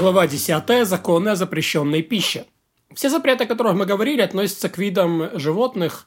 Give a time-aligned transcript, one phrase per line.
[0.00, 0.88] Глава 10.
[0.88, 2.46] Законы о запрещенной пище.
[2.94, 6.06] Все запреты, о которых мы говорили, относятся к видам животных,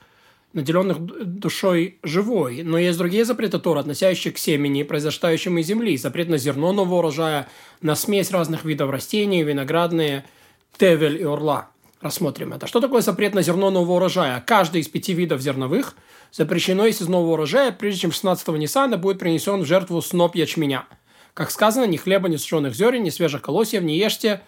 [0.51, 2.63] наделенных душой живой.
[2.63, 5.95] Но есть другие запреты Тора, относящиеся к семени, произрастающему из земли.
[5.95, 7.47] Запрет на зерно нового урожая,
[7.81, 10.25] на смесь разных видов растений, виноградные,
[10.75, 11.69] тевель и орла.
[12.01, 12.65] Рассмотрим это.
[12.65, 14.43] Что такое запрет на зерно нового урожая?
[14.43, 15.95] Каждый из пяти видов зерновых
[16.31, 20.85] запрещено есть из нового урожая, прежде чем 16-го Ниссана будет принесен в жертву сноп ячменя–
[21.33, 24.41] как сказано, ни хлеба, ни сушеных зерен, ни свежих колосьев не ешьте,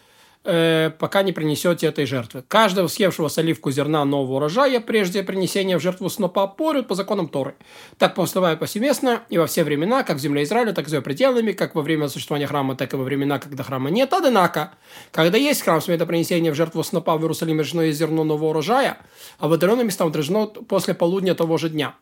[0.43, 2.43] э, пока не принесете этой жертвы.
[2.47, 7.55] Каждого съевшего соливку зерна нового урожая прежде принесения в жертву снопа порют по законам Торы.
[7.97, 11.01] Так поступают повсеместно и во все времена, как в земле Израиля, так и за ее
[11.01, 14.13] пределами, как во время существования храма, так и во времена, когда храма нет.
[14.13, 14.73] Однако,
[15.11, 18.99] когда есть храм, смеет принесения в жертву снопа в Иерусалиме есть зерно нового урожая,
[19.39, 21.95] а в отдаленном местам отражено после полудня того же дня,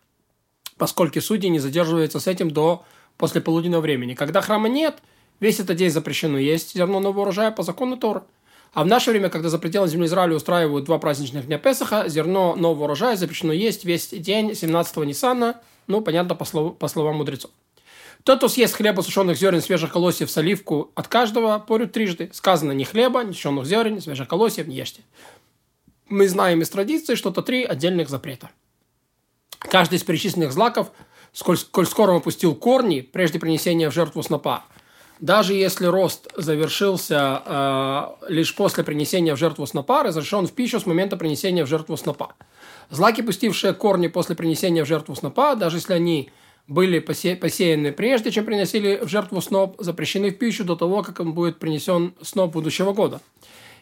[0.78, 2.84] поскольку судьи не задерживаются с этим до
[3.18, 4.14] после полуденного времени.
[4.14, 4.98] Когда храма нет,
[5.40, 8.24] весь этот день запрещено есть зерно нового урожая по закону Тора.
[8.74, 12.56] А в наше время, когда за пределами земли Израиля устраивают два праздничных дня Песаха, зерно
[12.56, 17.52] нового урожая запрещено есть весь день 17-го Ниссана, ну, понятно, по, слов, по словам мудрецов.
[18.24, 22.30] Тот, кто съест хлеба, сушеных зерен, свежих колосьев, соливку от каждого, порют трижды.
[22.32, 25.02] Сказано ни хлеба, ни сушеных зерен, ни свежих колосьев не ешьте.
[26.08, 28.50] Мы знаем из традиции что-то три отдельных запрета.
[29.60, 30.92] Каждый из перечисленных злаков–
[31.34, 34.64] сколь, сколь скоро он пустил корни, прежде принесения в жертву снопа.
[35.20, 40.86] Даже если рост завершился э, лишь после принесения в жертву снопа, разрешен в пищу с
[40.86, 42.34] момента принесения в жертву снопа.
[42.90, 46.30] Злаки, пустившие корни после принесения в жертву снопа, даже если они
[46.68, 51.20] были посе посеяны прежде, чем приносили в жертву сноп, запрещены в пищу до того, как
[51.20, 53.22] он будет принесен сноп будущего года.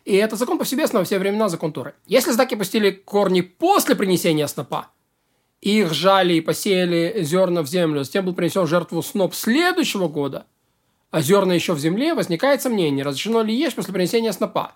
[0.03, 1.93] И это закон повсеместно во все времена закон Торы.
[2.07, 4.87] Если злаки пустили корни после принесения снопа,
[5.61, 10.45] их жали и посеяли зерна в землю, затем был принесен жертву сноп следующего года,
[11.11, 14.73] а зерна еще в земле, возникает сомнение, разрешено ли есть после принесения снопа.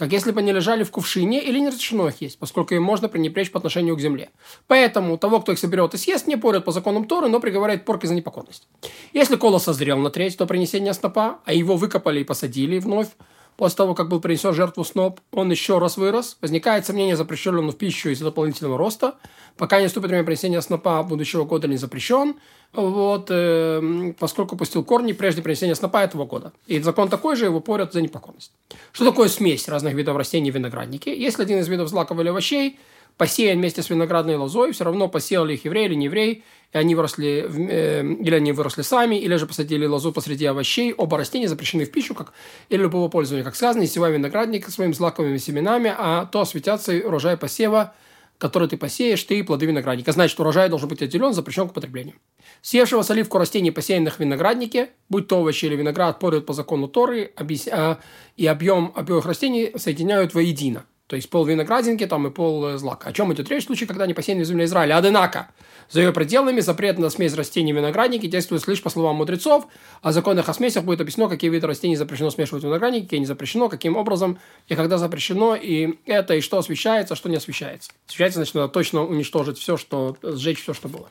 [0.00, 3.10] Как если бы они лежали в кувшине или не разрешено их есть, поскольку им можно
[3.10, 4.30] пренебречь по отношению к земле.
[4.66, 8.06] Поэтому того, кто их соберет и съест, не порят по законам Торы, но приговаривает порки
[8.06, 8.66] за непокорность.
[9.12, 13.08] Если колос созрел на треть до принесения снопа, а его выкопали и посадили вновь,
[13.56, 16.38] После того, как был принесен жертву сноп, он еще раз вырос.
[16.40, 19.14] Возникает сомнение, запрещен ли он в пищу из-за дополнительного роста.
[19.56, 22.36] Пока не наступит время принесения снопа будущего года не запрещен.
[22.72, 26.52] Вот, э, поскольку пустил корни прежде принесения снопа этого года.
[26.66, 28.52] И закон такой же, его порят за непокорность.
[28.92, 31.14] Что такое смесь разных видов растений в винограднике?
[31.14, 32.78] Если один из видов злаков или овощей
[33.20, 36.42] посеян вместе с виноградной лозой, все равно посеял ли их еврей или не еврей,
[36.72, 41.18] и они выросли, э, или они выросли сами, или же посадили лозу посреди овощей, оба
[41.18, 42.32] растения запрещены в пищу, как
[42.70, 43.44] или любого пользования.
[43.44, 47.92] Как сказано, не севай виноградник своими злаковыми семенами, а то осветятся урожай посева,
[48.38, 50.12] который ты посеешь, ты и плоды виноградника.
[50.12, 52.14] Значит, урожай должен быть отделен, запрещен к потреблению.
[52.62, 57.34] Съевшего соливку растений, посеянных в винограднике, будь то овощи или виноград, порют по закону Торы,
[57.36, 57.98] а,
[58.38, 60.86] и объем обоих растений соединяют воедино.
[61.10, 63.08] То есть пол виноградинки там и пол э, злака.
[63.08, 64.96] О чем идет речь в случае, когда не посеяны в земле Израиля?
[64.96, 65.48] Однако,
[65.90, 69.66] за ее пределами запрет на смесь растений виноградники действует лишь по словам мудрецов.
[70.02, 73.68] О законах о смесях будет объяснено, какие виды растений запрещено смешивать виноградники, какие не запрещено,
[73.68, 74.38] каким образом
[74.68, 77.90] и когда запрещено, и это, и что освещается, а что не освещается.
[78.06, 81.08] Освещается, значит, надо точно уничтожить все, что, сжечь все, что было.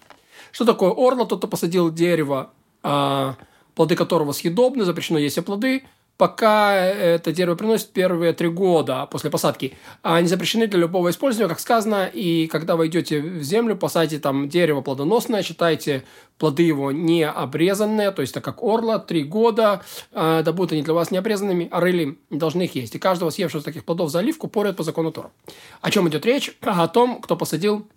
[0.53, 1.25] Что такое орло?
[1.25, 2.51] Тот, кто посадил дерево,
[2.83, 3.35] а,
[3.75, 5.83] плоды которого съедобны, запрещено есть плоды–
[6.19, 9.77] пока это дерево приносит первые три года после посадки.
[10.01, 14.49] Они запрещены для любого использования, как сказано, и когда вы идете в землю, посадите там
[14.49, 16.03] дерево плодоносное, считайте
[16.37, 19.81] плоды его не обрезанные, то есть так как орла, три года,
[20.11, 22.95] э, да будут они для вас не обрезанными, а не должны их есть.
[22.95, 25.31] И каждого съевшего таких плодов за оливку порят по закону Тора.
[25.79, 26.51] О чем идет речь?
[26.61, 27.87] О том, кто посадил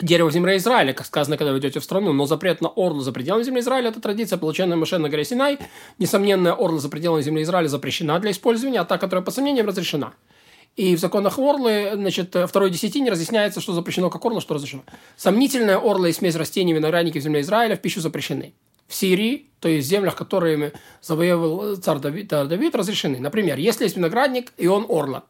[0.00, 3.00] дерево в земле Израиля, как сказано, когда вы идете в страну, но запрет на орлу
[3.00, 5.58] за пределами земли Израиля– это традиция, полученная Моше на горе Синай.
[5.98, 10.14] Несомненно, орла за пределами земли Израиля запрещена для использования, а та, которая по сомнениям разрешена.
[10.76, 14.82] И в законах орлы, значит, второй десятине разъясняется, что запрещено как орла, что разрешено.
[15.16, 18.54] Сомнительная орла и смесь растений виноградники в земле Израиля в пищу запрещены.
[18.88, 23.18] В Сирии, то есть в землях, которые завоевывал царь Давид, Давид, разрешены.
[23.18, 25.24] Например, если есть виноградник, и он орла.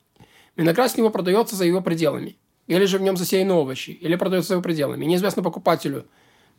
[0.56, 2.36] Виноград с него продается за его пределами
[2.66, 5.04] или же в нем засеяны овощи, или продается за его пределами.
[5.04, 6.06] Неизвестно покупателю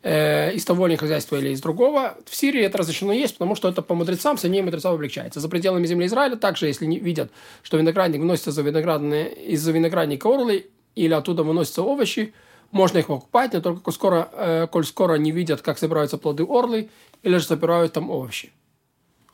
[0.02, 2.16] э, из того или хозяйства или из другого.
[2.24, 5.40] В Сирии это разрешено есть, потому что это по мудрецам, сомнение мудрецов облегчается.
[5.40, 7.30] За пределами земли Израиля также, если не видят,
[7.62, 12.32] что виноградник выносится за виноградные, из-за виноградника орлы, или оттуда выносятся овощи,
[12.70, 16.44] можно их покупать, но только коль скоро, э, коль скоро не видят, как собираются плоды
[16.44, 16.90] орлы,
[17.22, 18.52] или же собирают там овощи.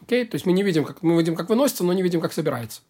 [0.03, 0.25] Окей?
[0.25, 2.83] То есть мы не видим, как, мы видим, как выносится, но не видим, как собирается.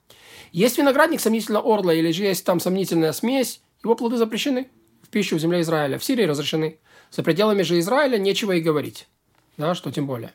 [0.51, 4.69] Есть виноградник сомнительно орла, или же есть там сомнительная смесь, его плоды запрещены
[5.03, 5.99] в пищу в земле Израиля.
[5.99, 6.79] В Сирии разрешены.
[7.11, 9.09] За пределами же Израиля нечего и говорить.
[9.57, 10.33] Да, что тем более.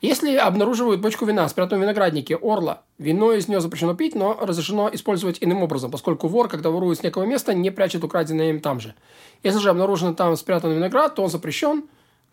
[0.00, 4.90] Если обнаруживают бочку вина, спрятанную в винограднике, орла, вино из нее запрещено пить, но разрешено
[4.92, 8.80] использовать иным образом, поскольку вор, когда ворует с некого места, не прячет украденное им там
[8.80, 8.94] же.
[9.42, 11.84] Если же обнаружен там спрятанный виноград, то он запрещен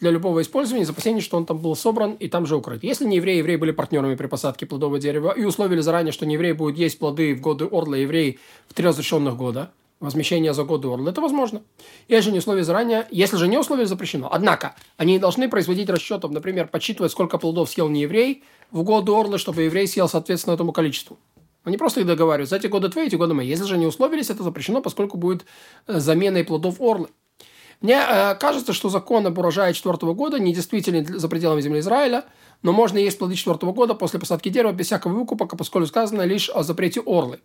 [0.02, 2.84] для любого использования из опасения, что он там был собран и там же укрыт.
[2.84, 6.34] Если не евреи, евреи были партнерами при посадке плодового дерева и условили заранее, что не
[6.34, 9.72] еврей будет есть плоды в годы орла, еврей в три разрешенных года,
[10.02, 11.62] возмещение за годы орла, это возможно.
[12.10, 14.28] Если не условия заранее, если же не условия, запрещено.
[14.30, 19.38] Однако, они должны производить расчетов, например, подсчитывать, сколько плодов съел не еврей в годы орлы,
[19.38, 21.18] чтобы еврей съел соответственно этому количеству.
[21.64, 22.56] Они просто их договариваются.
[22.56, 23.48] Эти годы твои, эти годы мои.
[23.48, 25.46] Если же не условились, это запрещено, поскольку будет
[25.88, 27.10] э, заменой плодов орлы.
[27.82, 32.26] Мне э, кажется, что закон об урожае четвертого года недействителен за пределами земли Израиля,
[32.62, 36.48] но можно есть плоды четвертого года после посадки дерева без всякого выкупа, поскольку сказано лишь
[36.50, 37.40] о запрете орлы.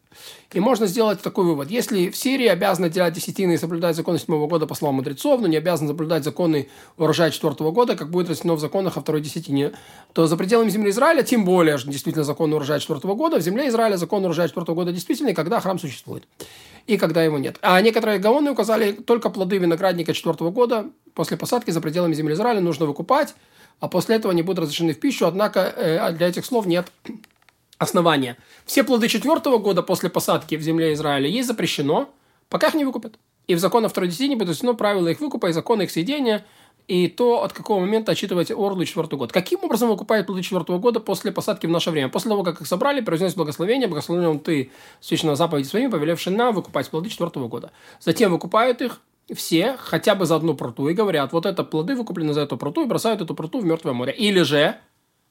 [0.52, 1.70] И можно сделать такой вывод.
[1.70, 5.46] Если в Сирии обязаны делать десятины и соблюдать законы седьмого года по словам мудрецов, но
[5.46, 6.68] не обязаны соблюдать законы
[6.98, 9.72] урожая четвертого года, как будет растено в законах о второй десятине,
[10.12, 13.96] то за пределами земли Израиля, тем более действительно закон урожая четвертого года, в земле Израиля
[13.96, 16.24] закон урожая четвертого года действительный, когда храм существует
[16.86, 17.58] и когда его нет.
[17.62, 22.60] А некоторые гаоны указали только плоды виноградника четвертого года после посадки за пределами земли Израиля
[22.60, 23.34] нужно выкупать,
[23.80, 26.90] а после этого они будут разрешены в пищу, однако э, для этих слов нет
[27.78, 28.36] основания.
[28.64, 32.08] Все плоды четвертого года после посадки в земле Израиля есть запрещено,
[32.48, 33.18] пока их не выкупят.
[33.46, 36.44] И в законах второй десятине будет правила их выкупа и законы их съедения–
[36.88, 39.32] и то, от какого момента отчитывать орлу четвертый год.
[39.32, 42.08] Каким образом выкупают плоды четвертого года после посадки в наше время?
[42.08, 46.88] После того, как их собрали, произнес благословение, благословением ты, священного заповеди своими, повелевший нам выкупать
[46.88, 47.72] плоды четвертого года.
[48.00, 49.00] Затем выкупают их
[49.34, 52.82] все хотя бы за одну пруту и говорят, вот это плоды выкуплены за эту пруту
[52.82, 54.12] и бросают эту пруту в мертвое море.
[54.12, 54.76] Или же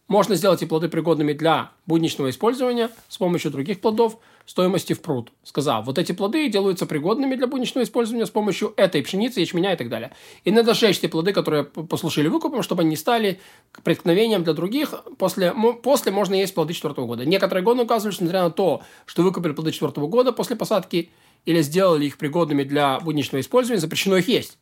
[0.07, 5.31] можно сделать эти плоды пригодными для будничного использования с помощью других плодов стоимости в пруд,
[5.43, 9.75] сказав, вот эти плоды делаются пригодными для будничного использования с помощью этой пшеницы, ячменя и
[9.75, 10.11] так далее.
[10.43, 13.39] И надо сжечь те плоды, которые послушали выкупом, чтобы они не стали
[13.83, 14.93] преткновением для других.
[15.17, 17.25] После, после можно есть плоды четвертого года.
[17.25, 21.09] Некоторые годы указывают, что несмотря на то, что выкупили плоды четвертого года после посадки
[21.45, 24.59] или сделали их пригодными для будничного использования, запрещено их есть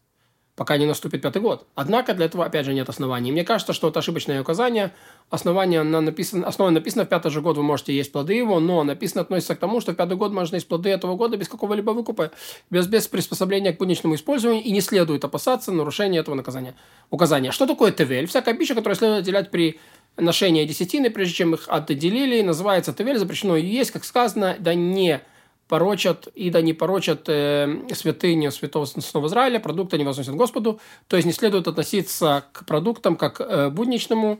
[0.55, 1.65] пока не наступит пятый год.
[1.73, 3.31] Однако для этого, опять же, нет оснований.
[3.31, 4.91] Мне кажется, что это ошибочное указание.
[5.29, 8.83] Основание на написано, основа написано в пятый же год вы можете есть плоды его, но
[8.83, 11.91] написано относится к тому, что в пятый год можно есть плоды этого года без какого-либо
[11.91, 12.31] выкупа,
[12.69, 16.75] без, без приспособления к будничному использованию, и не следует опасаться нарушения этого наказания.
[17.09, 17.51] Указания.
[17.51, 18.27] Что такое ТВЛ?
[18.27, 19.79] Всякая пища, которую следует отделять при
[20.17, 25.21] ношении десятины, прежде чем их отделили, называется ТВЛ, запрещено ее есть, как сказано, да не
[25.67, 30.79] порочат, и да не порочат э, святыню святого снова Израиля, продукты не возносят Господу.
[31.07, 34.39] То есть не следует относиться к продуктам как э, будничному,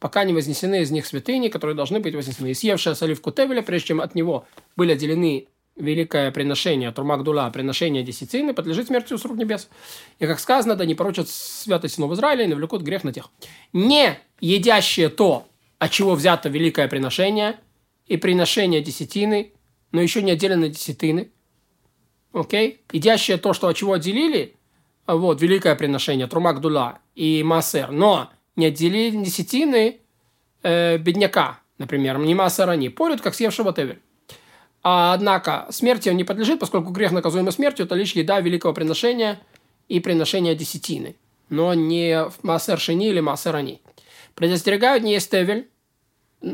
[0.00, 2.50] пока не вознесены из них святыни, которые должны быть вознесены.
[2.50, 8.54] И съевшая соливку Тевеля, прежде чем от него были отделены великое приношение, Турмагдула, приношение десятины,
[8.54, 9.68] подлежит смерти с рук небес.
[10.18, 13.30] И, как сказано, да не порочат святость сынов Израиля и навлекут грех на тех.
[13.72, 15.46] Не едящие то,
[15.78, 17.56] от чего взято великое приношение
[18.06, 19.53] и приношение десятины,
[19.94, 21.30] но еще не отделены десятины.
[22.32, 22.80] Окей?
[22.90, 24.56] Идящее то, что от чего отделили,
[25.06, 30.00] вот, великое приношение, Трумак Дула и Массер, но не отделили десятины
[30.64, 34.00] э, бедняка, например, не Массер они, порют, как съевшего Тевель.
[34.82, 39.40] А, однако, смерти он не подлежит, поскольку грех, наказуемый смертью, это лишь еда великого приношения
[39.86, 41.14] и приношения десятины,
[41.50, 43.80] но не Массер Шини или Массер Ани.
[44.34, 45.68] Предостерегают не есть Тевель,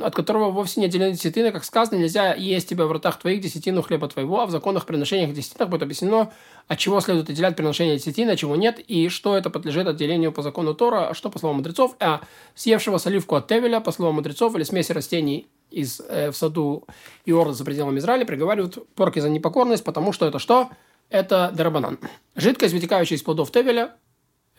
[0.03, 3.83] от которого вовсе не отделены десятины, как сказано, нельзя есть тебя в ртах твоих десятину
[3.83, 6.33] хлеба твоего, а в законах приношениях десятинах будет объяснено,
[6.69, 10.43] от чего следует отделять приношение десятины, от чего нет, и что это подлежит отделению по
[10.43, 12.21] закону Тора, а что по словам мудрецов, а
[12.55, 16.87] съевшего соливку от Тевеля, по словам мудрецов, или смеси растений из, э, в саду
[17.25, 20.71] Иорда за пределами Израиля, приговаривают порки за непокорность, потому что это что?
[21.09, 21.99] Это дарабанан.
[22.37, 23.97] Жидкость, вытекающая из плодов Тевеля,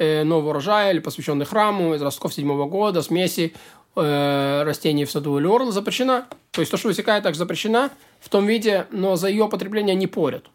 [0.02, 3.54] э, нового урожая или посвященный храму из ростков седьмого года, смеси
[3.96, 6.26] э, растений в саду или орл запрещена.
[6.50, 10.08] То есть то, что высекает, также запрещена в том виде, но за ее потребление не
[10.08, 10.46] порят.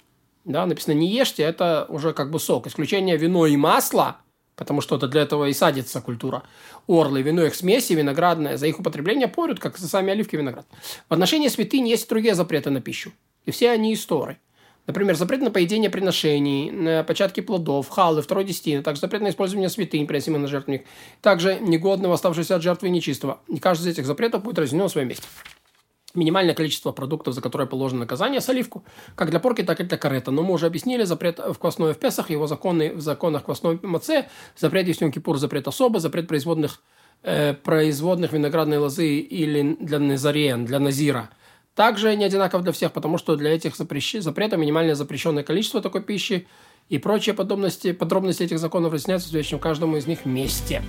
[0.45, 2.67] Да, написано не ешьте, это уже как бы сок.
[2.67, 4.17] Исключение вино и масло,
[4.57, 6.43] потому что это для этого и садится культура.
[6.89, 10.67] Орлы, вино их смеси, виноградное, за их употребление порют, как за сами оливки виноград.
[11.09, 13.13] В отношении святынь есть другие запреты на пищу.
[13.45, 14.39] И все они истории.
[14.87, 19.69] Например, запрет на поедение приношений, на початки плодов, халы, второй десятины, также запрет на использование
[19.69, 20.87] святынь, приносимых на жертвенник,
[21.23, 23.41] также негодного, оставшегося от жертвы нечистого.
[23.49, 25.27] И каждый из этих запретов будет разделен в своем месте.
[26.15, 28.85] Минимальное количество продуктов, за которое положено наказание, с оливку,
[29.17, 30.31] как для порки, так и для карета.
[30.31, 34.29] Но мы уже объяснили запрет в квасное в Песах, его законы в законах квасной маце,
[34.57, 36.81] запрет есть Кипур, запрет особо, запрет производных,
[37.23, 41.29] э, производных виноградной лозы или для назареен, для назира–
[41.77, 44.17] также не одинаков для всех, потому что для этих запрещ...
[44.19, 46.49] запретов минимальное запрещенное количество такой пищи
[46.89, 50.83] и прочие подробности, подробности этих законов разъясняются в следующем каждому из них вместе.